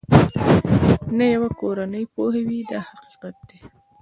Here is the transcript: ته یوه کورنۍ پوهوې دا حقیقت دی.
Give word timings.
ته 1.17 1.23
یوه 1.33 1.49
کورنۍ 1.59 2.03
پوهوې 2.13 2.59
دا 2.71 2.79
حقیقت 2.89 3.35
دی. 3.47 3.59